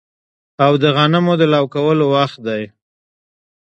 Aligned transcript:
او 0.65 0.71
د 0.81 0.83
غنمو 0.95 1.33
د 1.41 1.43
لو 1.53 1.63
کولو 1.75 2.05
وخت 2.15 2.37
دی 2.47 2.63